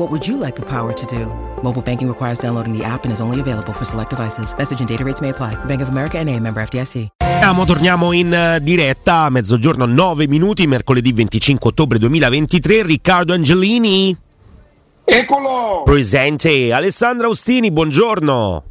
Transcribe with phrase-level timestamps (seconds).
[0.00, 1.26] What would you like the power to do?
[1.62, 4.54] Mobile banking requires downloading the app and is only available for select devices.
[4.56, 5.62] Message and data rates may apply.
[5.66, 7.08] Bank of America and a member FDIC.
[7.18, 12.82] Torniamo, torniamo in eh, diretta a mezzogiorno 9 minuti, mercoledì 25 ottobre 2023.
[12.82, 14.16] Riccardo Angelini.
[15.04, 15.82] Eccolo!
[15.84, 16.72] Presente.
[16.72, 18.69] Alessandra Austini, buongiorno.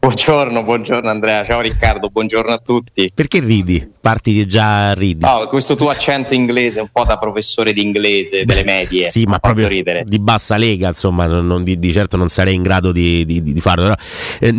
[0.00, 3.10] Buongiorno, buongiorno Andrea, ciao Riccardo, buongiorno a tutti.
[3.12, 3.94] Perché ridi?
[4.00, 5.24] Parti già ridi.
[5.24, 9.10] No, questo tuo accento inglese, un po' da professore di inglese delle medie.
[9.10, 10.04] Sì, ma proprio ridere.
[10.06, 13.60] di bassa lega, insomma, non, di, di, certo non sarei in grado di, di, di
[13.60, 13.96] farlo.
[14.38, 14.54] Eh,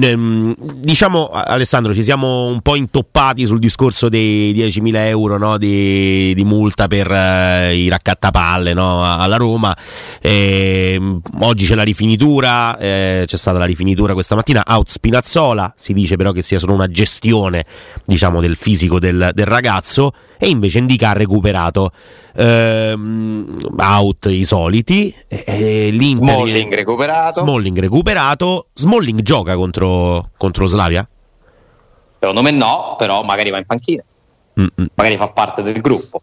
[0.75, 6.87] diciamo, Alessandro, ci siamo un po' intoppati sul discorso dei 10.000 euro no, di, multa
[6.87, 9.75] per eh, i raccattapalle no, alla Roma.
[10.21, 10.99] Eh,
[11.39, 15.93] oggi c'è la rifinitura, eh, c'è stata la rifinitura questa mattina, out Spinazzola Spinazzola, si
[15.93, 17.63] dice però che sia solo una gestione
[18.03, 21.91] diciamo, del fisico del, del ragazzo e invece Indica ha recuperato
[22.35, 27.41] ehm, out i soliti eh, l'Inter, Smalling recuperato.
[27.41, 28.67] Smalling recuperato.
[28.73, 31.07] Smalling gioca contro, contro Slavia?
[32.21, 34.03] secondo me no però magari va in panchina.
[34.59, 34.87] Mm-mm.
[34.95, 36.21] magari fa parte del gruppo.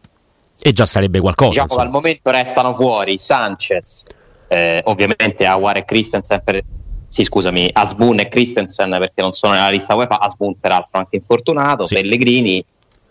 [0.61, 4.03] E già sarebbe qualcosa diciamo che al momento restano fuori Sanchez
[4.49, 6.63] eh, ovviamente Awar e Christensen per
[7.07, 11.87] sì, scusami, Asbun e Christensen perché non sono nella lista UEFA, Asbun peraltro anche infortunato,
[11.87, 11.95] sì.
[11.95, 12.65] Pellegrini,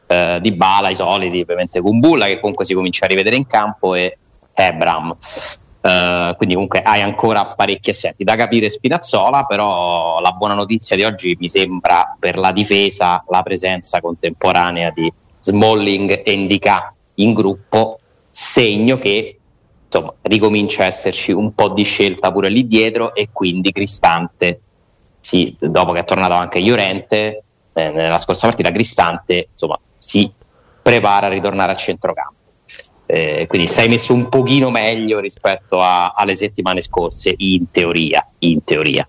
[0.07, 3.95] eh, Di Bala, i soliti, ovviamente Kumbulla che comunque si comincia a rivedere in campo
[3.95, 4.17] e
[4.53, 5.15] Ebram.
[5.85, 11.03] Uh, quindi comunque hai ancora parecchi assenti da capire Spinazzola però la buona notizia di
[11.03, 17.99] oggi mi sembra per la difesa la presenza contemporanea di Smalling e Indica in gruppo
[18.31, 19.37] segno che
[19.85, 24.59] insomma, ricomincia a esserci un po' di scelta pure lì dietro e quindi Cristante,
[25.19, 30.31] sì, dopo che è tornato anche Llorente, eh, nella scorsa partita Cristante insomma, si
[30.81, 32.33] prepara a ritornare al centrocampo.
[33.07, 38.63] Eh, quindi stai messo un pochino meglio rispetto a, alle settimane scorse, in teoria, in
[38.63, 39.07] teoria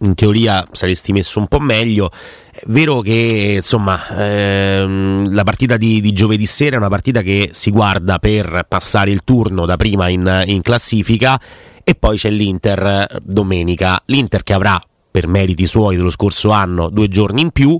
[0.00, 2.10] in teoria saresti messo un po' meglio.
[2.52, 7.50] È vero che insomma ehm, la partita di, di, giovedì sera è una partita che
[7.52, 11.40] si guarda per passare il turno da prima in, in classifica
[11.82, 14.00] e poi c'è l'Inter domenica.
[14.06, 17.78] L'Inter che avrà per meriti suoi dello scorso anno due giorni in più.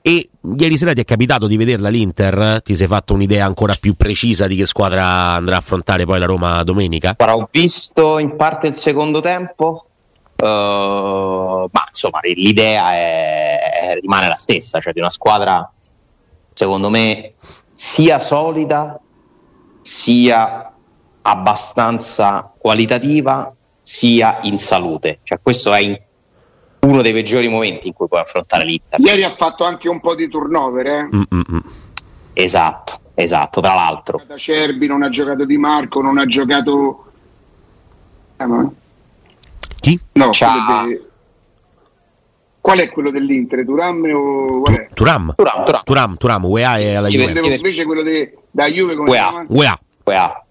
[0.00, 2.62] E ieri sera ti è capitato di vederla l'Inter?
[2.62, 6.26] Ti sei fatto un'idea ancora più precisa di che squadra andrà a affrontare poi la
[6.26, 7.14] Roma domenica?
[7.16, 9.88] Guarda, ho visto in parte il secondo tempo,
[10.40, 11.37] Uh,
[11.98, 15.68] insomma l'idea è, è, rimane la stessa, cioè di una squadra
[16.54, 17.34] secondo me
[17.72, 18.98] sia solida
[19.82, 20.72] sia
[21.22, 25.98] abbastanza qualitativa sia in salute, cioè questo è in
[26.80, 29.00] uno dei peggiori momenti in cui puoi affrontare l'Inter.
[29.00, 31.08] Ieri ha fatto anche un po' di turnover, eh?
[32.32, 34.22] Esatto, esatto, tra l'altro.
[34.26, 37.04] Da Cerbi non ha giocato Di Marco, non ha giocato
[38.36, 38.46] eh,
[39.80, 39.98] chi?
[40.12, 41.07] No, de...
[42.68, 43.64] Qual è quello dell'Inter?
[43.64, 44.88] Turam o qual è?
[44.92, 45.32] Turam.
[45.34, 45.82] Turam, Turam.
[45.84, 47.32] Turam, Turam UEA è alla Juve.
[47.32, 48.36] Invece quello de...
[48.50, 49.46] da Juve come UEA.
[49.48, 49.78] UEA.
[50.04, 50.44] UEA.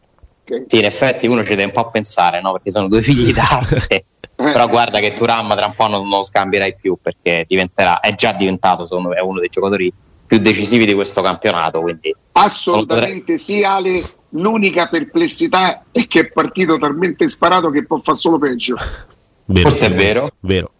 [0.43, 0.63] Okay.
[0.65, 2.53] Sì, in effetti uno ci deve un po' pensare, no?
[2.53, 4.05] Perché sono due figli d'arte.
[4.33, 8.31] Però guarda che Turam tra un po' non lo scambierai più perché diventerà, è già
[8.31, 9.93] diventato, secondo me, è uno dei giocatori
[10.25, 11.81] più decisivi di questo campionato.
[11.81, 14.01] Quindi Assolutamente sì, Ale.
[14.29, 18.75] L'unica perplessità è che è partito talmente sparato che può fare solo peggio.
[19.45, 20.29] Vero, Forse è vero.
[20.39, 20.71] vero.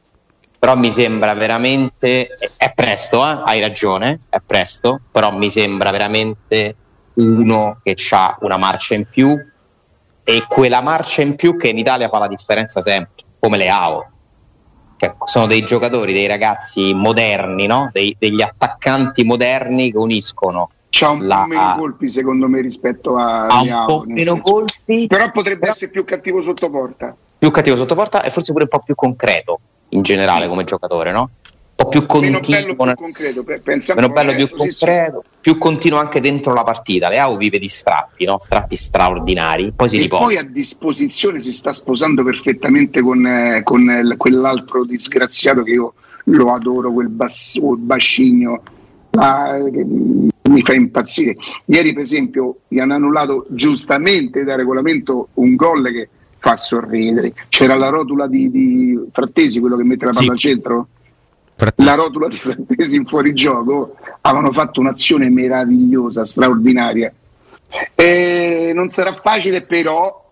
[0.60, 2.30] Però mi sembra veramente.
[2.58, 3.42] È presto, eh?
[3.46, 5.02] hai ragione, è presto.
[5.12, 6.76] Però mi sembra veramente
[7.16, 9.36] uno che ha una marcia in più.
[10.24, 14.12] E quella marcia in più che in Italia fa la differenza sempre, come le AO.
[14.98, 17.90] Cioè, sono dei giocatori, dei ragazzi moderni, no?
[17.94, 21.42] Dei, degli attaccanti moderni che uniscono C'ha un la...
[21.42, 25.72] po' meno colpi secondo me rispetto a ha un po' meno colpi però potrebbe però...
[25.72, 28.96] essere più cattivo sotto porta più cattivo sotto porta e forse pure un po' più
[28.96, 31.30] concreto in generale come giocatore, no?
[31.78, 33.44] po' più continuo, meno bello, più concreto,
[33.94, 37.08] meno bello, più concreto, più continuo anche dentro la partita.
[37.08, 38.38] Leao vive di strappi, no?
[38.40, 40.24] strappi straordinari, poi si e riposa.
[40.24, 45.94] Poi a disposizione si sta sposando perfettamente con, eh, con eh, quell'altro disgraziato che io
[46.26, 48.64] lo adoro, quel basso, bascigno.
[49.12, 51.36] La, mi fa impazzire.
[51.66, 57.34] Ieri, per esempio, gli hanno annullato giustamente da regolamento un gol che fa sorridere.
[57.50, 60.32] C'era la rotula di, di Frattesi, quello che mette la palla sì.
[60.32, 60.88] al centro.
[61.56, 61.88] Frattesi.
[61.88, 67.12] La rotula di Frattesi in fuorigioco avevano fatto un'azione meravigliosa, straordinaria.
[67.96, 70.26] E non sarà facile, però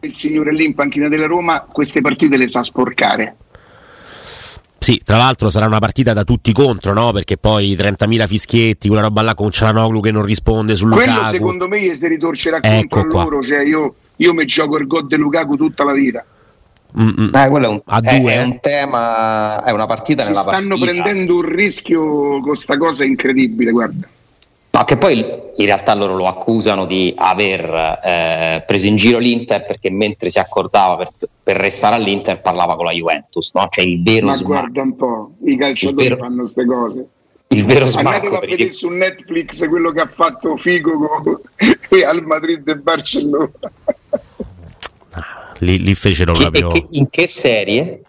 [0.00, 3.36] il signore lì in panchina della Roma queste partite le sa sporcare.
[4.88, 7.12] Sì, tra l'altro sarà una partita da tutti contro, no?
[7.12, 11.34] Perché poi 30.000 fischietti, quella roba là con Cialanoglu che non risponde sul Quello Lukaku.
[11.34, 13.22] secondo me si ritorcerà ecco contro qua.
[13.24, 16.24] loro, cioè io, io mi gioco il gol di Lukaku tutta la vita.
[16.96, 20.40] Eh, quello è un, a è, due, è un tema, è una partita si nella
[20.40, 21.02] stanno partita.
[21.02, 24.08] prendendo un rischio con questa cosa incredibile, guarda.
[24.78, 29.64] No, che poi in realtà loro lo accusano di aver eh, preso in giro l'Inter
[29.64, 31.08] perché mentre si accordava per,
[31.42, 33.66] per, restare all'Inter parlava con la Juventus, no?
[33.68, 34.46] Cioè il vero Ma smart.
[34.46, 37.06] guarda un po', i calciatori vero, fanno queste cose.
[37.48, 41.40] Il vero Andatelo a vedere su Netflix quello che ha fatto Figo con
[41.88, 43.50] Real Madrid e Barcellona.
[45.10, 46.68] Ah, lì, lì fecero che, proprio...
[46.68, 48.02] Che, in che serie?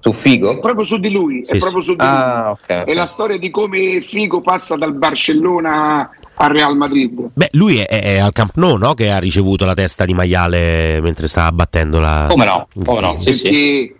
[0.00, 0.52] Su Figo?
[0.52, 2.56] È proprio su di lui, sì, è proprio su di ah, lui.
[2.62, 2.92] Okay, okay.
[2.92, 7.30] È la storia di come Figo passa dal Barcellona al Real Madrid.
[7.34, 8.94] Beh, lui è, è, al Camp Nou, no?
[8.94, 12.26] Che ha ricevuto la testa di maiale mentre stava battendo la.
[12.30, 12.66] Come no?
[12.82, 13.18] Come no?
[13.18, 13.94] Sì, perché, sì.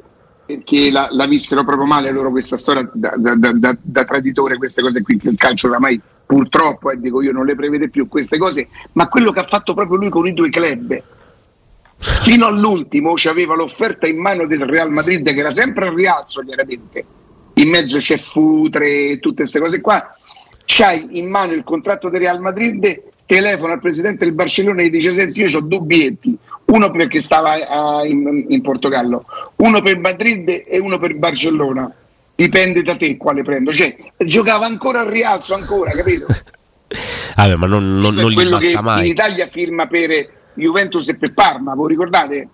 [0.46, 4.80] perché la, la, vissero proprio male loro questa storia da, da, da, da, traditore, queste
[4.80, 8.38] cose qui, che il calcio oramai purtroppo, eh, dico io, non le prevede più queste
[8.38, 11.02] cose, ma quello che ha fatto proprio lui con i due club
[12.22, 17.04] fino all'ultimo aveva l'offerta in mano del Real Madrid che era sempre al rialzo chiaramente.
[17.54, 20.14] In mezzo c'è Futre e tutte queste cose qua.
[20.64, 24.90] C'hai in mano il contratto del Real Madrid telefona al presidente del Barcellona e gli
[24.90, 26.36] dice senti io ho due biglietti.
[26.66, 29.24] Uno perché stava a, in, in, Portogallo
[29.56, 31.92] uno per Madrid e uno per Barcellona.
[32.34, 33.72] Dipende da te quale prendo.
[33.72, 36.26] Cioè giocava ancora al rialzo ancora capito?
[37.36, 41.32] Vabbè, ma non, non, non gli basta mai in Italia firma per Juventus e per
[41.32, 42.48] Parma, voi ricordate?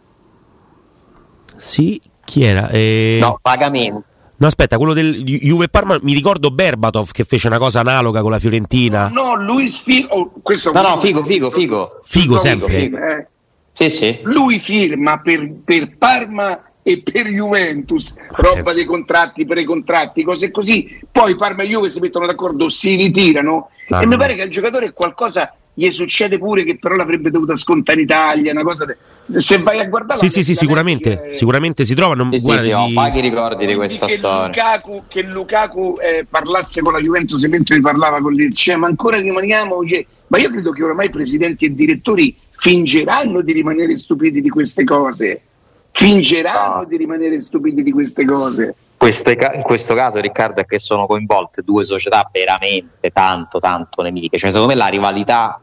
[1.56, 2.68] Sì, chi era?
[2.68, 3.18] Eh...
[3.20, 4.04] No, pagamento.
[4.38, 8.30] No, aspetta, quello del Juve Parma, mi ricordo Berbatov che fece una cosa analoga con
[8.30, 9.08] la Fiorentina.
[9.08, 10.14] No, no Luis Figo.
[10.14, 12.00] Oh, questo no, no, Figo, Figo, Figo.
[12.04, 12.78] Figo sempre.
[12.78, 13.26] Figo, eh.
[13.72, 14.20] Sì, sì.
[14.24, 20.50] Lui firma per, per Parma e per Juventus, roba dei contratti, per i contratti, cose
[20.50, 21.00] così.
[21.10, 24.10] Poi Parma e Juve si mettono d'accordo, si ritirano ah, e no.
[24.10, 28.04] mi pare che al giocatore qualcosa gli succede pure che però l'avrebbe dovuta scontare in
[28.06, 28.96] Italia, una cosa de...
[29.38, 31.32] se vai a guardare Sì, sì, sì, sicuramente, è...
[31.34, 32.94] sicuramente si trovano sì, guarda, sì, sì, di...
[32.94, 34.46] vaghi ricordi di questa che storia.
[34.46, 39.18] Lukaku, che Lukaku eh, parlasse con la Juventus mentre parlava con l'Inter, cioè, ma ancora
[39.18, 40.06] rimaniamo cioè...
[40.28, 45.42] ma io credo che ormai presidenti e direttori fingeranno di rimanere stupidi di queste cose.
[45.90, 46.84] Fingeranno no.
[46.84, 48.74] di rimanere stupidi di queste cose.
[48.96, 54.38] Queste, in questo caso, Riccardo, è che sono coinvolte due società veramente tanto, tanto nemiche.
[54.38, 55.60] Cioè, secondo me la rivalità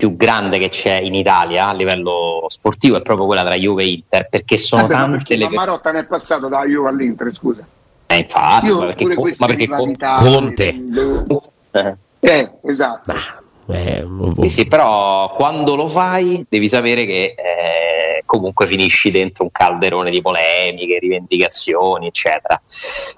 [0.00, 3.88] più grande che c'è in Italia a livello sportivo è proprio quella tra Juve e
[3.88, 5.66] Inter perché sono Vabbè, tante perché le persone...
[5.66, 7.66] Marotta ne è passato da Juve all'Inter scusa
[8.06, 10.82] eh, infatti Io ma perché, co- ma perché Conte
[11.72, 11.96] eh.
[12.20, 13.12] eh esatto
[13.72, 14.04] eh,
[14.40, 20.10] sì, sì, però quando lo fai devi sapere che eh, comunque finisci dentro un calderone
[20.10, 22.60] di polemiche, rivendicazioni, eccetera.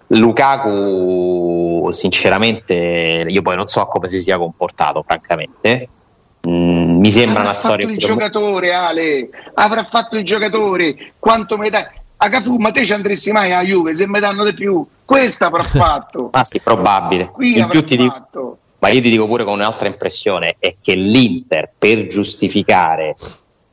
[0.09, 5.88] Lukaku, sinceramente, io poi non so come si sia comportato, francamente.
[6.49, 7.87] Mm, mi sembra avrà una storia.
[7.88, 11.12] il giocatore, Ale, avrà fatto il giocatore.
[11.18, 11.84] Quanto mi dai?
[12.16, 14.84] A Cafu, ma te ci andresti mai a Juve se mi danno di più?
[15.04, 16.30] Questo avrà fatto.
[16.32, 17.28] ah, sì, probabile.
[17.28, 20.94] Qui in più ti dico, ma io ti dico pure con un'altra impressione: è che
[20.94, 23.16] l'Inter, per giustificare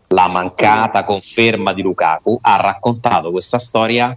[0.09, 4.15] la mancata conferma di Lukaku, ha raccontato questa storia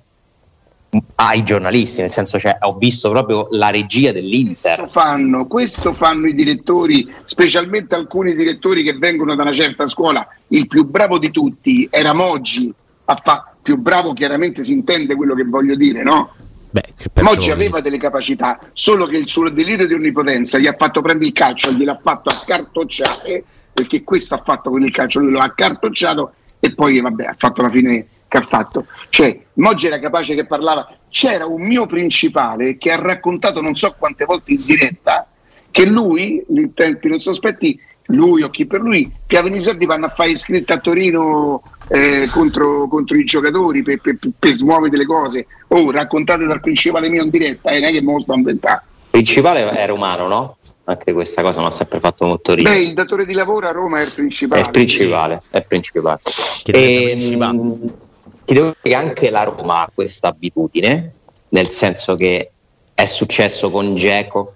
[1.15, 4.79] ai giornalisti, nel senso cioè ho visto proprio la regia dell'Inter.
[4.79, 10.27] Questo fanno, questo fanno i direttori, specialmente alcuni direttori che vengono da una certa scuola.
[10.49, 12.73] Il più bravo di tutti era Moggi,
[13.05, 16.35] fa, più bravo chiaramente si intende quello che voglio dire, no?
[16.71, 16.83] Beh,
[17.23, 21.29] Moggi aveva delle capacità, solo che il suo delirio di onnipotenza gli ha fatto prendere
[21.29, 25.45] il calcio, gliel'ha fatto accartocciare, perché questo ha fatto con il calcio, lui lo ha
[25.45, 28.87] accartocciato e poi vabbè, ha fatto la fine che ha fatto.
[29.11, 30.89] Cioè, Moggi era capace che parlava.
[31.11, 35.27] C'era un mio principale che ha raccontato non so quante volte in diretta
[35.71, 39.85] che lui, in tempi non sospetti, lui o chi per lui, che a i soldi
[39.85, 44.89] vanno a fare iscritti a Torino eh, contro, contro, i giocatori per, per, per, smuovere
[44.89, 45.47] delle cose.
[45.69, 48.83] Oh, raccontate dal principale mio in diretta, eh, non è che me lo sto inventando.
[48.87, 50.57] Il principale è romano, no?
[50.85, 52.77] Anche questa cosa mi ha sempre fatto molto ridere.
[52.77, 54.63] Beh, il datore di lavoro a Roma è il principale.
[54.63, 55.55] È il principale, sì.
[55.55, 56.21] è il principale.
[56.65, 58.02] E, principale.
[58.45, 61.13] Ti devo dire che anche la Roma ha questa abitudine,
[61.51, 62.51] nel senso che
[62.95, 64.55] è successo con Geco,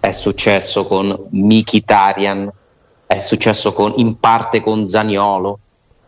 [0.00, 2.50] è successo con Mikitarian,
[3.06, 5.58] è successo con, in parte con Zaniolo.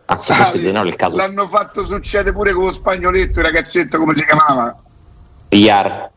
[0.07, 1.17] Anzi, forse ah, Zaniolo è il caso.
[1.17, 4.75] L'hanno fatto succedere pure con lo spagnoletto, il ragazzetto, come si chiamava?
[5.49, 6.11] Villar.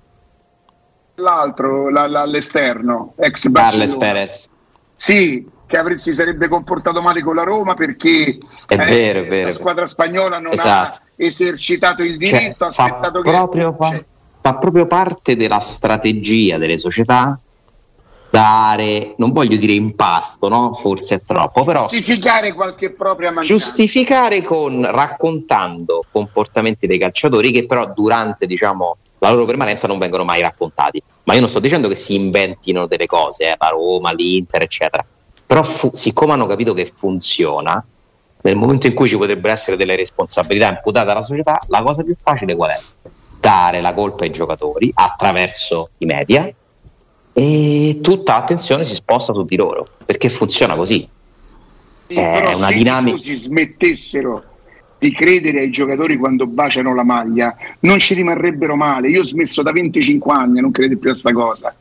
[1.16, 4.50] L'altro, la, la, all'esterno, ex Carles Perez.
[4.96, 9.48] Sì, che si sarebbe comportato male con la Roma perché è eh, vero, è vero,
[9.48, 10.98] la squadra spagnola non esatto.
[10.98, 13.32] ha esercitato il cioè, diritto, cioè, ha aspettato fa che...
[13.32, 14.04] Proprio, fa,
[14.42, 17.40] fa proprio parte della strategia delle società
[18.36, 20.74] dare, non voglio dire impasto, no?
[20.74, 23.54] forse è troppo, però giustificare qualche propria mancanza.
[23.54, 30.26] Giustificare con raccontando comportamenti dei calciatori che però durante, diciamo, la loro permanenza non vengono
[30.26, 31.02] mai raccontati.
[31.24, 35.06] Ma io non sto dicendo che si inventino delle cose, eh, la Roma, l'Inter, eccetera.
[35.48, 37.84] Però fu- siccome hanno capito che funziona,
[38.42, 42.16] nel momento in cui ci potrebbero essere delle responsabilità imputate alla società, la cosa più
[42.22, 42.80] facile qual è?
[43.40, 46.52] Dare la colpa ai giocatori attraverso i media
[47.34, 51.08] e tutta l'attenzione si sposta su di loro perché funziona così.
[52.08, 53.18] Sì, è una dinamica.
[53.18, 54.44] Se si smettessero
[54.98, 59.10] di credere ai giocatori quando baciano la maglia, non ci rimarrebbero male.
[59.10, 61.76] Io ho smesso da 25 anni, non credo più a sta cosa.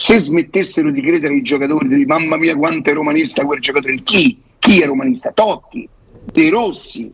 [0.00, 4.40] Se smettessero di credere ai giocatori, di mamma mia quanto è romanista quel giocatore, chi?
[4.60, 5.32] Chi è romanista?
[5.32, 5.88] Totti,
[6.24, 7.12] De Rossi,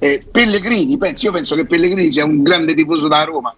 [0.00, 0.98] eh, Pellegrini.
[0.98, 3.54] Penso, io penso che Pellegrini sia un grande tifoso da Roma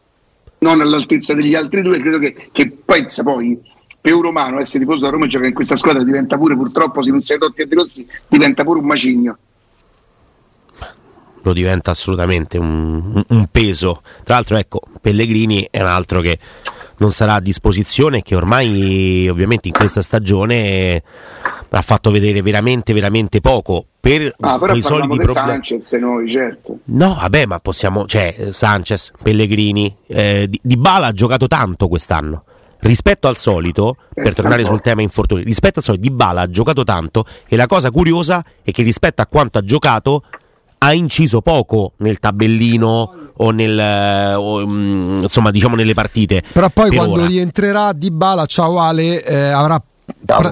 [0.58, 3.58] non all'altezza degli altri due, credo che, che pensa poi
[3.98, 7.00] per un romano essere tifoso da Roma e giocare in questa squadra diventa pure purtroppo
[7.00, 9.38] se non sei Totti e De Rossi diventa pure un macigno
[11.40, 16.38] lo diventa assolutamente un, un, peso tra l'altro ecco Pellegrini è un altro che
[16.98, 21.02] non sarà a disposizione che ormai ovviamente in questa stagione
[21.70, 25.48] ha fatto vedere veramente veramente poco per ah, però i soliti problemi.
[25.48, 26.78] Sanchez noi, certo.
[26.84, 32.44] No, vabbè, ma possiamo, cioè Sanchez, Pellegrini, eh, di, di Bala ha giocato tanto quest'anno.
[32.80, 34.42] Rispetto al solito, per esatto.
[34.42, 37.90] tornare sul tema infortuni, rispetto al solito Di Bala ha giocato tanto e la cosa
[37.90, 40.22] curiosa è che rispetto a quanto ha giocato
[40.78, 46.42] ha inciso poco nel tabellino o nel o, mm, insomma diciamo nelle partite.
[46.52, 47.26] Però poi quando ora.
[47.26, 49.82] rientrerà Di Bala, ciao Ale, eh, avrà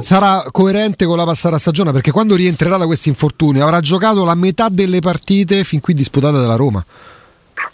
[0.02, 4.34] sarà coerente con la passata stagione perché quando rientrerà da questi infortuni avrà giocato la
[4.34, 6.84] metà delle partite fin qui disputate dalla Roma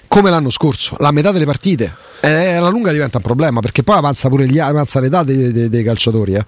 [0.06, 3.96] come l'anno scorso la metà delle partite e alla lunga diventa un problema perché poi
[3.96, 6.46] avanza pure gli, avanza l'età dei, dei, dei calciatori eh.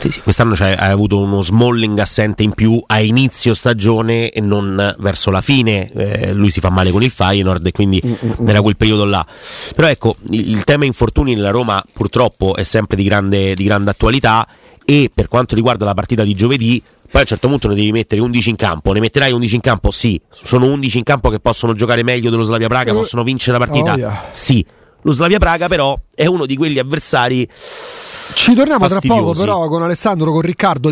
[0.00, 4.94] Sì, sì, quest'anno hai avuto uno Smalling assente in più a inizio stagione e non
[4.98, 5.92] verso la fine.
[5.92, 8.48] Eh, lui si fa male con il Feyenoord e quindi Mm-mm.
[8.48, 9.24] era quel periodo là.
[9.74, 13.90] Però ecco, il, il, tema infortuni nella Roma purtroppo è sempre di grande, di grande
[13.90, 14.46] attualità
[14.84, 17.90] e per quanto riguarda la partita di giovedì poi a un certo punto ne devi
[17.90, 19.90] mettere 11 in campo, ne metterai 11 in campo?
[19.90, 23.58] Sì, sono 11 in campo che possono giocare meglio dello Slavia Praga, uh, possono vincere
[23.58, 23.94] la partita?
[23.94, 24.26] Oh, yeah.
[24.30, 24.64] Sì,
[25.02, 29.06] lo Slavia Praga però è uno di quegli avversari Ci torniamo fastidiosi.
[29.06, 30.90] tra poco però con Alessandro, con Riccardo.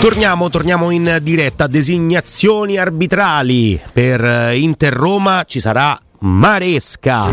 [0.00, 7.28] Torniamo, torniamo in diretta, designazioni arbitrali per eh, Inter Roma, ci sarà Maresca.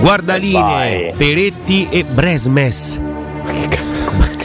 [0.00, 3.00] Guardaline, Peretti e Bresmes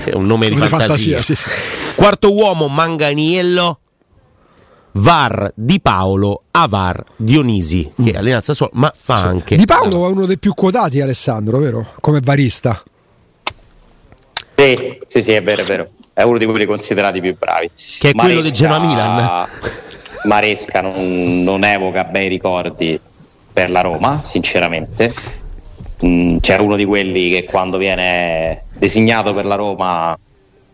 [0.10, 0.78] è un nome di fantasia.
[0.78, 1.50] fantasia sì, sì.
[1.96, 3.80] Quarto uomo Manganiello.
[4.94, 9.24] VAR Di Paolo, Avar Dionisi, che è allenanza sua, ma fa sì.
[9.24, 9.56] anche.
[9.56, 11.88] Di Paolo è uno dei più quotati, Alessandro, vero?
[12.00, 12.84] Come barista.
[14.56, 15.90] Sì, sì, sì, è vero, è vero.
[16.14, 17.72] È uno di quelli considerati più bravi.
[17.74, 19.48] Che è Maresca, quello del Genoa Milan.
[20.26, 23.00] Maresca non, non evoca bei ricordi
[23.52, 25.12] per la Roma, sinceramente.
[26.06, 30.18] Mm, c'è uno di quelli che quando viene designato per la Roma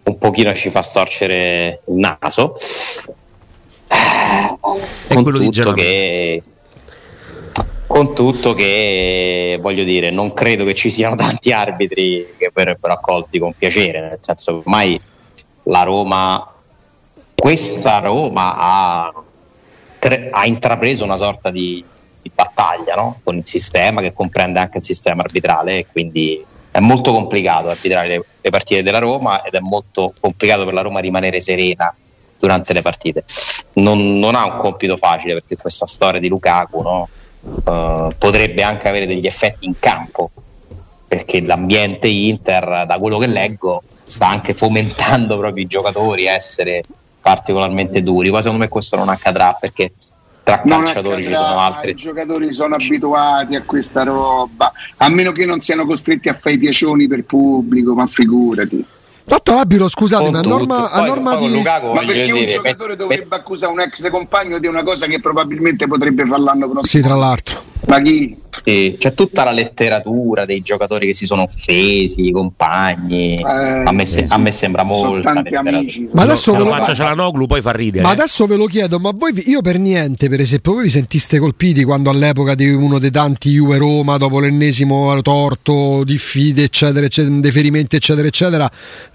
[0.03, 2.53] un pochino ci fa storcere il naso.
[5.07, 6.43] È con quello tutto che
[7.89, 13.39] con tutto che voglio dire, non credo che ci siano tanti arbitri che verrebbero accolti
[13.39, 15.01] con piacere, nel senso che ormai
[15.63, 16.53] la Roma,
[17.33, 19.13] questa Roma ha,
[20.31, 21.83] ha intrapreso una sorta di,
[22.21, 23.19] di battaglia no?
[23.23, 28.23] con il sistema che comprende anche il sistema arbitrale quindi è molto complicato arbitrare le,
[28.39, 31.93] le, partite della Roma ed è molto complicato per la Roma rimanere serena
[32.39, 33.23] durante le partite.
[33.73, 37.09] Non, non ha un compito facile perché questa storia di Lukaku no?
[37.41, 40.31] uh, potrebbe anche avere degli effetti in campo
[41.07, 46.83] perché l'ambiente Inter, da quello che leggo, sta anche fomentando proprio i giocatori a essere
[47.19, 48.29] particolarmente duri.
[48.29, 49.91] Poi secondo me questo non accadrà perché
[50.43, 51.91] tra Non calciatori ci sono altri.
[51.91, 56.55] I giocatori sono abituati a questa roba, a meno che non siano costretti a fare
[56.55, 58.85] i piacioni per pubblico, ma figurati.
[59.29, 60.57] Tanto Labiro, scusate, Con ma a tutto.
[60.57, 61.53] norma, a norma poi di...
[61.53, 65.05] Lukaku, Ma perché un dire, giocatore met- dovrebbe accusare un ex compagno di una cosa
[65.05, 66.83] che probabilmente potrebbe fare l'anno prossimo?
[66.83, 67.61] Sì, tra l'altro.
[67.89, 68.37] Ma chi?
[68.61, 73.37] Sì, c'è tutta la letteratura dei giocatori che si sono offesi, i compagni.
[73.37, 73.43] Eh,
[73.85, 76.09] a, me se- a me sembra amici.
[76.11, 78.03] Ma adesso ve Lo faccia Cialanoglu, poi fa ridere.
[78.03, 80.89] ma adesso ve lo chiedo, ma voi, vi- io per niente, per esempio, voi vi
[80.89, 87.33] sentiste colpiti quando all'epoca di uno dei tanti Juve-Roma, dopo l'ennesimo torto, diffide, eccetera, eccetera,
[87.39, 88.69] deferimenti, eccetera, eccetera,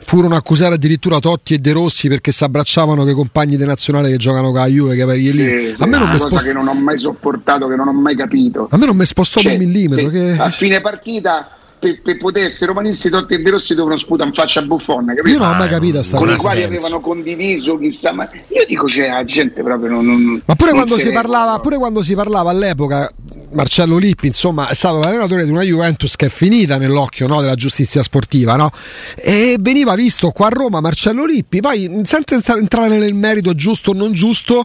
[0.05, 4.11] furono accusare addirittura Totti e De Rossi perché si abbracciavano con i compagni di nazionale
[4.11, 5.75] che giocano con la Juve, che per Sì, lì.
[5.75, 7.93] sì, a me non una cosa spost- che non ho mai sopportato, che non ho
[7.93, 8.64] mai capito.
[8.71, 10.09] A me non mi spostò Cioè, un millimetro.
[10.09, 14.31] che- A fine partita, per, per poter essere romanisti, Totti e De Rossi devono sputare
[14.31, 15.29] in faccia a Buffon, capito?
[15.29, 16.73] Io non ho mai capito sta con i quali senso.
[16.73, 20.85] avevano condiviso chissà ma io dico c'è la gente proprio non, non- Ma pure non
[20.85, 21.61] quando, si parlava, regola.
[21.61, 23.13] pure quando si parlava all'epoca,
[23.53, 27.55] Marcello Lippi, insomma, è stato l'allenatore di una Juventus che è finita nell'occhio no, della
[27.55, 28.71] giustizia sportiva, no?
[29.17, 33.91] E veniva visto qua a Roma Marcello Lippi, poi senza entra- entrare nel merito giusto
[33.91, 34.65] o non giusto,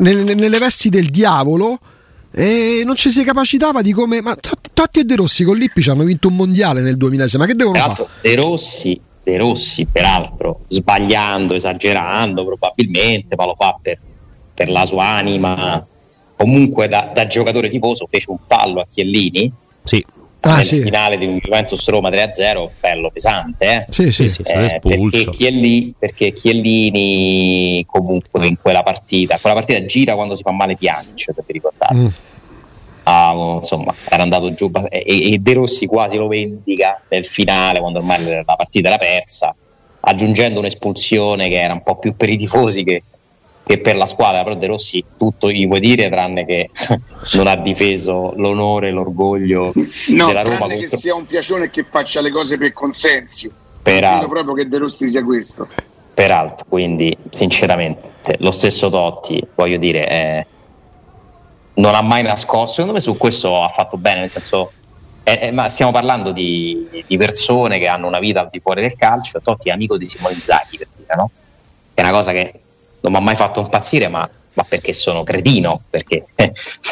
[0.00, 1.78] nelle, nelle vesti del diavolo.
[2.30, 4.20] E non ci si capacitava di come.
[4.20, 4.36] Ma
[4.72, 7.40] Totti e De Rossi con Lippi ci hanno vinto un mondiale nel 2006.
[7.40, 8.06] Ma che devono fare?
[8.22, 13.98] De Rossi, De Rossi, peraltro, sbagliando, esagerando probabilmente, ma lo fa per,
[14.54, 15.84] per la sua anima.
[16.36, 20.04] Comunque, da, da giocatore tifoso, fece un fallo a Chiellini Sì,
[20.40, 20.82] Ah, nel sì.
[20.82, 23.86] finale di un Juventus Roma 3-0, bello pesante, eh?
[23.88, 24.28] Sì, sì.
[24.28, 30.42] sì, Eh, perché, Chiellini, perché Chiellini comunque in quella partita, quella partita gira quando si
[30.42, 31.94] fa male piange, se vi ricordate.
[31.94, 32.06] Mm.
[33.02, 38.00] Ah, insomma, era andato giù e, e De Rossi quasi lo vendica nel finale quando
[38.00, 39.54] ormai la partita era persa,
[40.00, 43.02] aggiungendo un'espulsione che era un po' più per i tifosi che,
[43.68, 46.70] che per la squadra, però De Rossi tutto gli vuoi dire tranne che
[47.34, 51.64] non ha difeso l'onore e l'orgoglio no, della Roma tranne che contro sia un piacere
[51.66, 53.52] e che faccia le cose per consensi.
[53.82, 54.28] Peraltro.
[54.28, 55.68] credo proprio che De Rossi sia questo.
[56.14, 60.46] Peraltro, quindi sinceramente lo stesso Totti, voglio dire, eh,
[61.74, 64.72] non ha mai nascosto, secondo me su questo ha fatto bene, nel senso,
[65.24, 68.80] eh, eh, ma stiamo parlando di, di persone che hanno una vita al di fuori
[68.80, 71.30] del calcio, Totti è amico di Simone Inzaghi, per dire, no?
[71.92, 72.60] È una cosa che
[73.00, 76.26] non mi ha mai fatto impazzire, ma, ma perché sono cretino, perché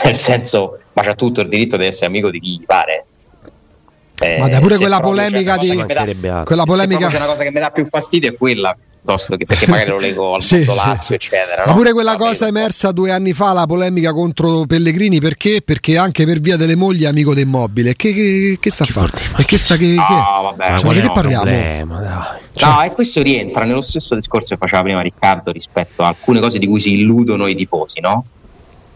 [0.05, 3.05] nel senso, ma c'ha tutto il diritto di essere amico di chi gli pare.
[4.19, 6.43] Eh, Ma pure quella polemica di- dà-.
[6.45, 7.09] Quella polemica.
[7.09, 8.75] c'è una cosa che mi dà più fastidio è quella
[9.07, 11.15] piuttosto che perché magari lo leggo al Sì, sì, Lazio sì.
[11.15, 11.77] eccetera Ma no?
[11.79, 15.63] pure quella Vabbè, cosa emersa due anni fa, la polemica contro Pellegrini, perché?
[15.65, 17.95] Perché anche per via delle mogli è amico dell'immobile.
[17.95, 19.13] Che, che, che sta a fare?
[19.39, 21.43] E che sta che, che- no vabbè Ma Cioè, qual di che parliamo?
[21.45, 22.67] problema, dai.
[22.69, 26.59] no e questo rientra nello stesso discorso che faceva prima Riccardo rispetto a alcune cose
[26.59, 28.25] di cui si illudono i tifosi no?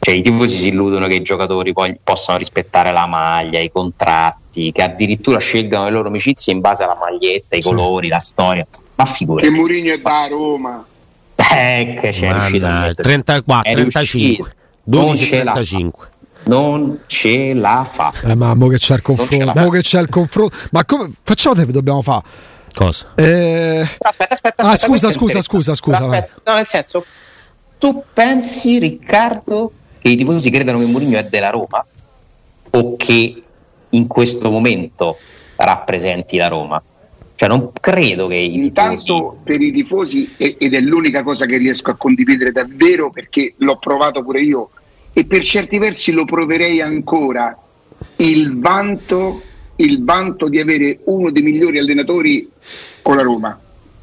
[0.01, 4.73] cioè i tifosi si illudono che i giocatori poi possano rispettare la maglia i contratti
[4.73, 8.67] che addirittura scelgano le loro amicizie in base alla maglietta i colori la storia
[9.03, 10.85] ma che figurati Mourinho è da Roma
[11.37, 13.03] eh, che c'è riuscito a Mannaggia, mettere.
[13.03, 14.59] 34, È 35, riuscito.
[14.83, 15.53] 12 Non ce la fa.
[15.55, 16.09] 35.
[16.45, 20.01] non ce la fa Eh, ma mo che c'è il ce confronto, mo che c'è
[20.01, 20.57] il confronto.
[20.73, 22.23] Ma come facciamo te che dobbiamo fare?
[22.75, 23.07] Cosa?
[23.17, 25.77] Eh, Aspetta, aspetta, Ah, aspetta, scusa, è scusa, scusa, interessante.
[25.77, 27.05] scusa, Aspetta, no, nel senso,
[27.79, 31.85] tu pensi, Riccardo, che i tifosi credano che Mourinho è della Roma
[32.73, 33.43] o che
[33.91, 35.17] in questo momento
[35.57, 36.81] rappresenti la Roma?
[37.41, 38.67] Cioè, non credo che i tifosi...
[38.67, 43.79] intanto per i tifosi ed è l'unica cosa che riesco a condividere davvero perché l'ho
[43.79, 44.69] provato pure io
[45.15, 47.57] e per certi versi lo proverei ancora
[48.17, 49.41] il vanto
[49.77, 52.47] il vanto di avere uno dei migliori allenatori
[53.01, 53.59] con la Roma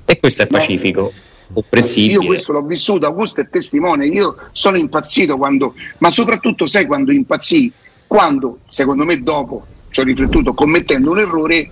[0.06, 0.58] E questo è No.
[0.58, 1.14] pacifico,
[1.54, 2.14] comprensibile.
[2.14, 7.12] Io questo l'ho vissuto, Augusto è testimone, io sono impazzito quando, ma soprattutto sai quando
[7.12, 7.72] impazzì?
[8.08, 11.70] Quando, secondo me dopo, ci ho riflettuto commettendo un errore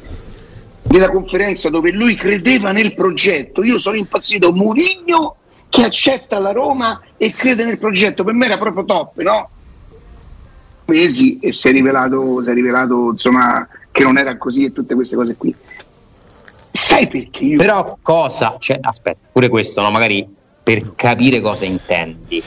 [0.90, 5.36] nella conferenza dove lui credeva nel progetto, io sono impazzito, Murigno
[5.70, 9.50] che accetta la Roma e crede nel progetto, per me era proprio top, no?
[10.86, 14.94] Mesi e si è rivelato, si è rivelato insomma che non era così e tutte
[14.94, 15.54] queste cose qui.
[16.72, 18.56] Sai perché io Però cosa...
[18.60, 19.90] Cioè, aspetta, pure questo, no?
[19.92, 20.28] magari
[20.62, 22.42] per capire cosa intendi.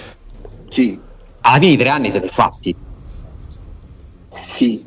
[0.68, 0.98] sì,
[1.40, 2.74] Alla fine di tre anni siete fatti,
[4.29, 4.85] sì,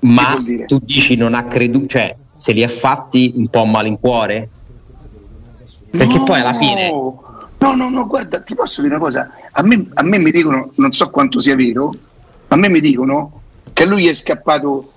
[0.00, 4.48] ma tu dici non ha creduto, cioè se li ha fatti un po' a malincuore?
[5.92, 6.88] Perché No, poi alla fine...
[6.88, 9.30] No, no, no, guarda, ti posso dire una cosa.
[9.52, 11.92] A me, a me mi dicono, non so quanto sia vero,
[12.48, 14.90] ma a me mi dicono che a lui è scappato,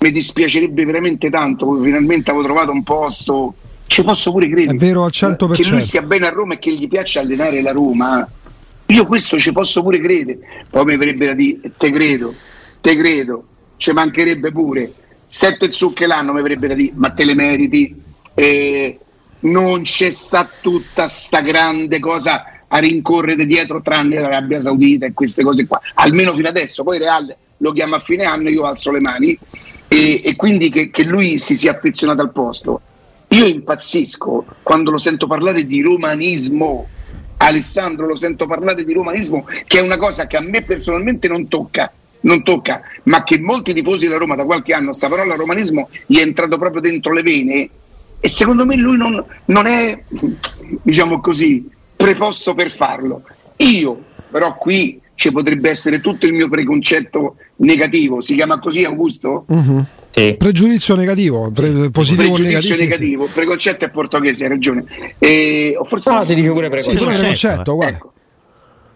[0.00, 3.54] mi dispiacerebbe veramente tanto, finalmente avevo trovato un posto
[3.86, 4.76] ci posso pure credere.
[4.76, 5.54] È vero al 100%.
[5.54, 8.28] Che lui stia bene a Roma e che gli piaccia allenare la Roma.
[8.86, 10.38] Io questo ci posso pure credere.
[10.68, 12.34] Poi mi verrebbe da dire, te credo,
[12.82, 13.44] te credo,
[13.78, 14.92] ci mancherebbe pure.
[15.32, 18.02] Sette zucche l'anno mi verrebbe da dire, ma te le meriti.
[18.34, 18.98] Eh,
[19.42, 25.44] non c'è sta tutta sta grande cosa a rincorrere dietro tranne l'Arabia Saudita e queste
[25.44, 25.80] cose qua.
[25.94, 29.38] Almeno fino adesso, poi Real lo chiama a fine anno, io alzo le mani
[29.86, 32.80] e, e quindi che, che lui si sia affezionato al posto.
[33.28, 36.88] Io impazzisco quando lo sento parlare di romanismo.
[37.36, 41.46] Alessandro lo sento parlare di romanismo, che è una cosa che a me personalmente non
[41.46, 41.90] tocca,
[42.22, 46.18] non tocca, ma che molti tifosi della Roma da qualche anno sta parola romanismo gli
[46.18, 47.68] è entrato proprio dentro le vene
[48.20, 49.98] e secondo me lui non, non è,
[50.82, 53.22] diciamo così, preposto per farlo.
[53.56, 59.44] Io però qui ci potrebbe essere tutto il mio preconcetto negativo, si chiama così Augusto?
[59.48, 59.84] Uh-huh.
[60.10, 60.34] Sì.
[60.36, 63.32] Pregiudizio negativo, pre- positivo pregiudizio negativo, sì.
[63.34, 64.84] preconcetto è portoghese, hai ragione.
[65.18, 67.12] E, o forse no, si dice pure preconcetto.
[67.12, 68.12] Sì, preconcetto, ecco.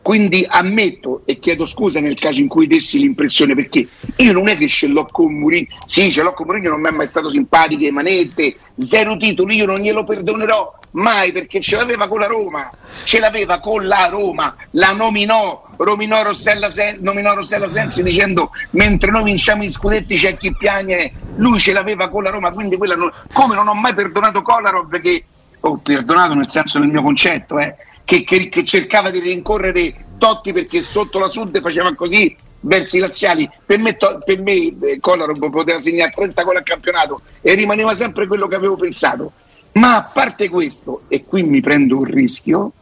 [0.05, 4.55] Quindi ammetto e chiedo scusa nel caso in cui dessi l'impressione perché io non è
[4.55, 7.31] che ce l'ho con Mourinho, sì ce l'ho con Mourinho, non mi è mai stato
[7.31, 12.71] simpatico, manette, zero titoli, io non glielo perdonerò mai perché ce l'aveva con la Roma,
[13.05, 19.11] ce l'aveva con la Roma, la nominò, nominò Rossella, Sen- nominò Rossella Sensi dicendo mentre
[19.11, 22.95] noi vinciamo i scudetti c'è chi piagne, lui ce l'aveva con la Roma, quindi quella
[22.95, 23.11] non...
[23.33, 25.25] come non ho mai perdonato Kolarov che
[25.61, 30.53] ho perdonato nel senso del mio concetto, eh, che, che, che, cercava di rincorrere Totti
[30.53, 33.49] perché sotto la Sud faceva così verso i laziali.
[33.65, 37.95] Per me, to, per me eh, Kolarov poteva segnare 30 gol al campionato e rimaneva
[37.95, 39.33] sempre quello che avevo pensato.
[39.73, 42.73] Ma a parte questo, e qui mi prendo un rischio,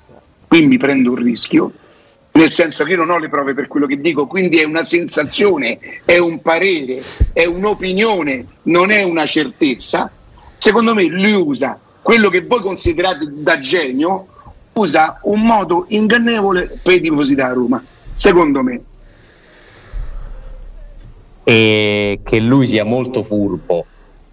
[0.46, 1.72] qui mi prendo un rischio,
[2.32, 4.82] nel senso che io non ho le prove per quello che dico, quindi è una
[4.82, 10.10] sensazione, è un parere, è un'opinione, non è una certezza.
[10.58, 14.26] Secondo me lui usa quello che voi considerate da genio
[14.74, 17.82] usa un modo ingannevole per i tifosi da Roma,
[18.14, 18.80] secondo me.
[21.44, 23.86] E che lui sia molto furbo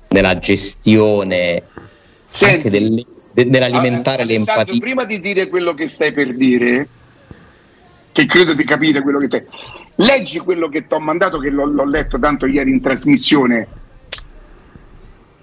[0.10, 1.63] nella gestione
[2.28, 4.80] Senti, del, de, nell'alimentare l'empatia.
[4.80, 6.88] Prima di dire quello che stai per dire,
[8.12, 9.47] che credo di capire quello che te.
[9.95, 13.67] Leggi quello che ti ho mandato, che l'ho, l'ho letto tanto ieri in trasmissione.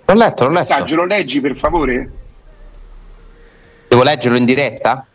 [0.04, 0.70] L'ho letto, l'ho letto.
[0.70, 2.11] Messaggio, lo leggi per favore?
[3.88, 5.07] Devo leggerlo in diretta?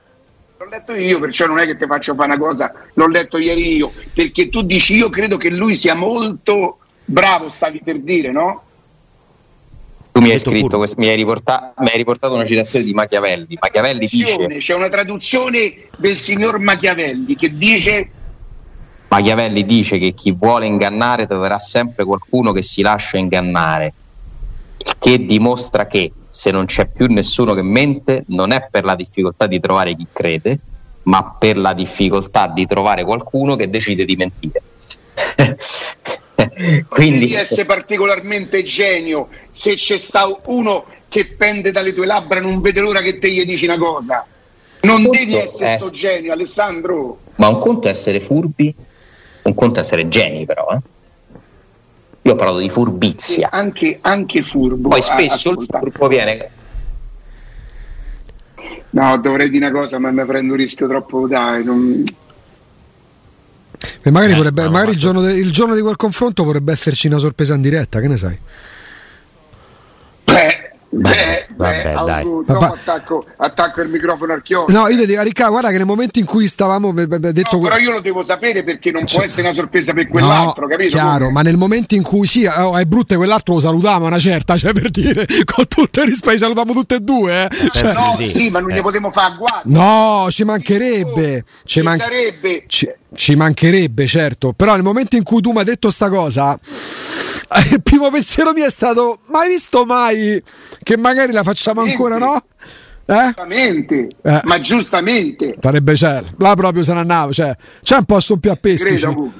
[0.57, 3.75] L'ho letto io, perciò non è che ti faccio fare una cosa, l'ho letto ieri
[3.75, 8.63] io, perché tu dici io credo che lui sia molto bravo, stavi per dire, no?
[10.12, 13.57] Tu mi hai scritto, questo, mi, hai riportato, mi hai riportato una citazione di Machiavelli.
[13.60, 14.47] Machiavelli dice...
[14.57, 18.10] C'è una traduzione del signor Machiavelli che dice...
[19.07, 23.93] Machiavelli dice che chi vuole ingannare troverà sempre qualcuno che si lascia ingannare,
[24.77, 28.95] il che dimostra che se non c'è più nessuno che mente, non è per la
[28.95, 30.59] difficoltà di trovare chi crede,
[31.03, 34.61] ma per la difficoltà di trovare qualcuno che decide di mentire.
[36.87, 42.61] Quindi di essere particolarmente genio, se c'è sta uno che pende dalle tue labbra non
[42.61, 44.25] vede l'ora che te gli dici una cosa.
[44.83, 47.19] Non devi essere sto genio, Alessandro.
[47.35, 48.73] Ma un conto è essere furbi,
[49.43, 50.79] un conto è essere geni però, eh?
[52.23, 53.49] Io ho parlato di furbizia.
[53.51, 54.89] Anche, anche furbo.
[54.89, 56.49] Poi spesso il furbo viene.
[58.91, 61.27] No, dovrei dire una cosa, ma mi prendo un rischio troppo.
[61.27, 62.03] Dai, non...
[64.03, 67.07] E magari, eh, potrebbe, magari il, giorno de, il, giorno di quel confronto potrebbe esserci
[67.07, 68.38] una sorpresa in diretta, che ne sai?
[70.93, 72.23] Beh, Beh, vabbè, beh, dai.
[72.25, 74.73] No, attacco, attacco, il microfono al chiodo.
[74.73, 77.77] No, io ti dico, Riccardo, guarda che nel momento in cui stavamo detto no, però
[77.77, 80.89] io lo devo sapere perché non cioè, può essere una sorpresa per quell'altro, no, capito?
[80.89, 81.32] Chiaro, come?
[81.32, 84.73] ma nel momento in cui sì, oh, è brutto quell'altro lo salutiamo una certa, cioè
[84.73, 87.69] per dire, con tutto il rispetto, salutiamo tutte e due, eh.
[87.71, 88.75] Cioè, no, sì, sì, ma non eh.
[88.75, 89.62] ne potremo fare guarda.
[89.63, 91.45] No, ci mancherebbe.
[91.63, 92.65] Ci, ci man- sarebbe.
[92.67, 94.51] Ci, ci mancherebbe, certo.
[94.51, 96.60] Però nel momento in cui tu mi hai detto sta cosa
[97.71, 100.41] il primo pensiero mio è stato: mai visto mai
[100.83, 102.43] che magari la facciamo ancora, no?
[103.05, 103.23] Eh?
[103.25, 104.41] Giustamente, eh.
[104.43, 108.55] ma giustamente sarebbe cioè, là proprio se ne andava, cioè, c'è un posto più a
[108.55, 109.03] peschici.
[109.03, 109.31] Credo,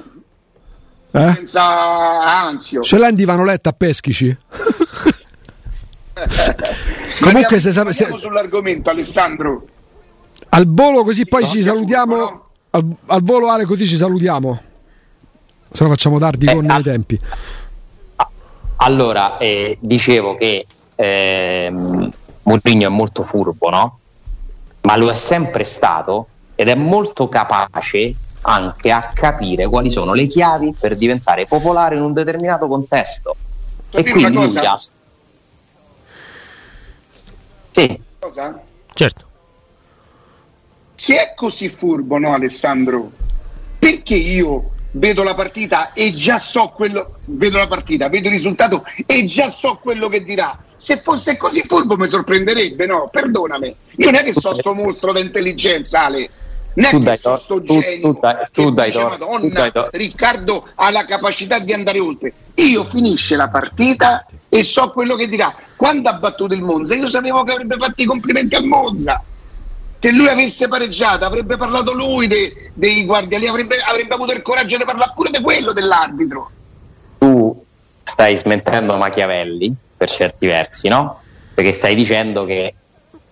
[1.12, 1.32] eh?
[1.36, 2.82] Senza ansio.
[2.82, 4.36] Ce l'hai di Vanoletta a peschici?
[7.20, 8.12] Comunque se sapete se...
[8.16, 9.66] sull'argomento Alessandro.
[10.50, 12.16] Al volo così poi no, ci salutiamo.
[12.16, 12.48] no?
[12.70, 14.62] al, al, volo Ale così ci salutiamo.
[15.70, 16.80] Se no facciamo tardi eh, con al...
[16.80, 17.18] i tempi.
[18.84, 20.66] Allora, eh, dicevo che
[20.96, 22.10] ehm,
[22.42, 23.98] Mourinho è molto furbo, no?
[24.82, 30.26] Ma lo è sempre stato ed è molto capace anche a capire quali sono le
[30.26, 33.36] chiavi per diventare popolare in un determinato contesto.
[33.92, 34.76] E quindi lui ha...
[37.70, 38.02] Sì.
[38.18, 38.60] Cosa?
[38.94, 39.24] Certo.
[40.96, 43.12] Se è così furbo, no Alessandro?
[43.78, 48.82] Perché io vedo la partita e già so quello, vedo la partita, vedo il risultato
[49.06, 50.56] e già so quello che dirà.
[50.76, 53.08] Se fosse così furbo mi sorprenderebbe, no?
[53.10, 53.74] Perdonami.
[53.96, 56.28] Io non è che so sto mostro d'intelligenza, Ale.
[56.74, 59.38] Non è Tu che dai so sto tu- genio tu dai- tu dai dice, Madonna,
[59.40, 62.32] tu dai Riccardo ha la capacità di andare oltre.
[62.54, 65.54] Io finisce la partita e so quello che dirà.
[65.76, 69.22] Quando ha battuto il Monza, io sapevo che avrebbe fatto i complimenti al Monza.
[69.98, 74.42] Se lui avesse pareggiato, avrebbe parlato lui dei, dei guardia lì, avrebbe, avrebbe avuto il
[74.42, 76.50] coraggio di parlare pure di quello dell'arbitro.
[78.12, 81.22] Stai smentendo Machiavelli per certi versi, no?
[81.54, 82.74] Perché stai dicendo che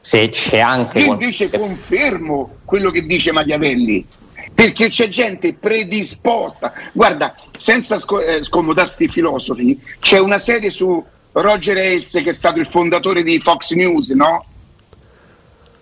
[0.00, 4.06] se c'è anche Io invece confermo quello che dice Machiavelli,
[4.54, 6.72] perché c'è gente predisposta.
[6.92, 12.58] Guarda, senza eh, scomodarsi i filosofi, c'è una serie su Roger Ailes che è stato
[12.58, 14.46] il fondatore di Fox News, no?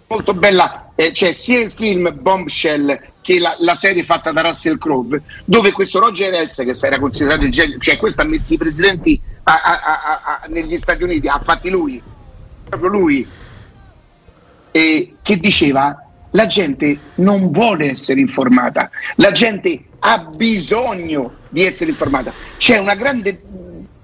[0.09, 4.79] Molto bella, eh, c'è sia il film Bombshell che la, la serie fatta da Russell
[4.79, 8.57] Crowe, dove questo Roger Ailes, che era considerato il genio, cioè questo ha messo i
[8.57, 12.01] presidenti a- a- a- negli Stati Uniti, ha fatti lui,
[12.67, 13.29] proprio lui,
[14.71, 15.95] eh, che diceva
[16.31, 22.33] la gente non vuole essere informata, la gente ha bisogno di essere informata.
[22.57, 23.43] C'è una grande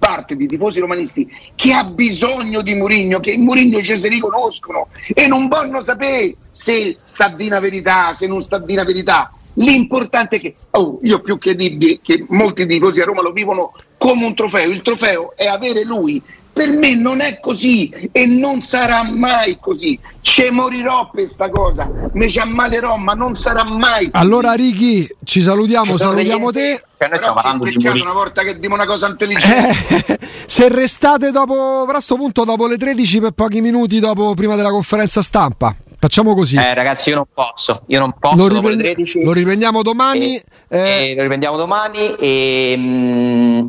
[0.05, 4.89] parte di tifosi romanisti che ha bisogno di Murigno, che in Murigno ci si riconoscono
[5.15, 9.33] e non vogliono sapere se sta di una verità, se non sta di una verità.
[9.55, 13.73] L'importante è che, oh, io più che dirvi che molti tifosi a Roma lo vivono
[13.97, 16.21] come un trofeo, il trofeo è avere lui.
[16.55, 19.99] Per me non è così e non sarà mai così.
[20.21, 24.25] Ci morirò per questa cosa, mi ci ammalerò, ma non sarà mai così.
[24.25, 26.81] Allora, Ricky, ci salutiamo, Ci salutiamo te.
[26.97, 30.07] Cioè, noi stiamo Però parlando di una volta che diamo una cosa intelligente.
[30.07, 34.55] Eh, se restate dopo, a sto punto dopo le 13 per pochi minuti dopo prima
[34.55, 35.75] della conferenza stampa.
[35.99, 36.57] Facciamo così.
[36.57, 37.83] Eh, ragazzi, io non posso.
[37.89, 39.25] Io non posso lo, dopo le riprendi- 13.
[39.25, 40.37] lo riprendiamo domani.
[40.37, 42.15] E- eh, e lo riprendiamo domani.
[42.19, 43.67] E mm,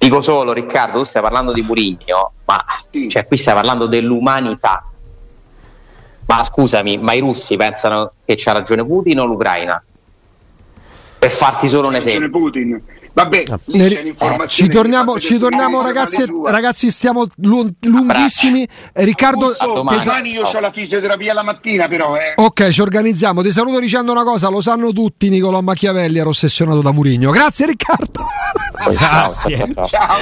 [0.00, 2.64] dico solo, Riccardo, tu stai parlando di Murigno, ma
[3.08, 4.82] cioè, qui stai parlando dell'umanità.
[6.24, 9.82] Ma scusami, ma i russi pensano che c'ha ragione Putin o l'Ucraina?
[11.18, 12.30] Per farti solo un esempio.
[12.30, 12.82] Putin.
[13.12, 13.56] Vabbè, c'è
[14.02, 18.66] l'informazione ci torniamo, ci torniamo ragazzi, ragazzi, stiamo lu- lunghissimi.
[18.92, 20.00] Riccardo, Augusto, domani.
[20.00, 22.16] sa- io ho la fisioterapia la mattina, però.
[22.16, 22.34] Eh.
[22.36, 23.42] ok, ci organizziamo.
[23.42, 25.28] Ti saluto dicendo una cosa: lo sanno tutti.
[25.28, 27.30] Nicolò Machiavelli era ossessionato da Murigno.
[27.30, 28.26] Grazie, Riccardo.
[28.90, 29.70] Grazie.
[29.86, 30.16] Ciao.